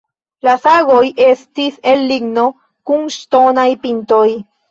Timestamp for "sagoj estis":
0.61-1.77